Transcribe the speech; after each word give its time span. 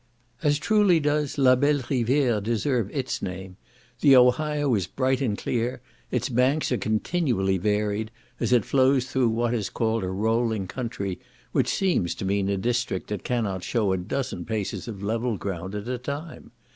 As 0.41 0.57
truly 0.57 0.99
does 0.99 1.37
"La 1.37 1.55
Belle 1.55 1.81
Rivière" 1.81 2.41
deserve 2.41 2.89
its 2.89 3.21
name; 3.21 3.55
the 3.99 4.15
Ohio 4.15 4.73
is 4.73 4.87
bright 4.87 5.21
and 5.21 5.37
clear; 5.37 5.79
its 6.09 6.27
banks 6.27 6.71
are 6.71 6.79
continually 6.79 7.59
varied, 7.59 8.09
as 8.39 8.51
it 8.51 8.65
flows 8.65 9.05
through 9.05 9.29
what 9.29 9.53
is 9.53 9.69
called 9.69 10.03
a 10.03 10.09
rolling 10.09 10.65
country, 10.65 11.19
which 11.51 11.69
seems 11.69 12.15
to 12.15 12.25
mean 12.25 12.49
a 12.49 12.57
district 12.57 13.09
that 13.09 13.23
cannot 13.23 13.61
.shew 13.63 13.93
a 13.93 13.97
dozen 13.99 14.43
paces 14.43 14.87
of 14.87 15.03
level 15.03 15.37
ground 15.37 15.75
at 15.75 15.87
a 15.87 15.99
time. 15.99 16.49